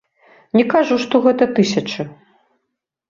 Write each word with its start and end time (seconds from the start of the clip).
Не 0.59 0.63
кажу, 0.71 0.97
што 1.05 1.21
гэта 1.25 1.49
тысячы. 1.59 2.01